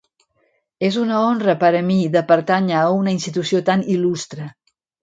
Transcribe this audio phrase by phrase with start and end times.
[0.87, 4.55] És una honra per a mi de pertànyer a una institució tan il·lustre.